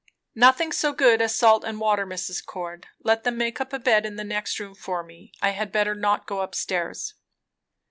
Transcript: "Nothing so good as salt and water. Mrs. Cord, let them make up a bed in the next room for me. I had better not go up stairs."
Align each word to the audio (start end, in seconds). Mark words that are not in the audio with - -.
"Nothing 0.33 0.71
so 0.71 0.93
good 0.93 1.21
as 1.21 1.35
salt 1.35 1.63
and 1.63 1.79
water. 1.79 2.07
Mrs. 2.07 2.43
Cord, 2.43 2.87
let 3.03 3.23
them 3.23 3.37
make 3.37 3.61
up 3.61 3.71
a 3.71 3.77
bed 3.77 4.03
in 4.03 4.15
the 4.15 4.23
next 4.23 4.59
room 4.59 4.73
for 4.73 5.03
me. 5.03 5.31
I 5.43 5.51
had 5.51 5.71
better 5.71 5.93
not 5.93 6.25
go 6.25 6.39
up 6.39 6.55
stairs." 6.55 7.13